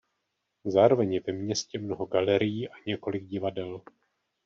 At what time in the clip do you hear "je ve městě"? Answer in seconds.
1.13-1.79